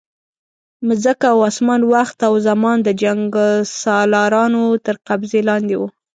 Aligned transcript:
مځکه 0.87 1.25
او 1.33 1.39
اسمان، 1.49 1.81
وخت 1.93 2.17
او 2.27 2.33
زمان 2.47 2.77
د 2.83 2.89
جنګسالارانو 3.01 4.63
تر 4.85 4.95
قبضې 5.07 5.39
لاندې 5.49 5.75
وو. 5.79 5.87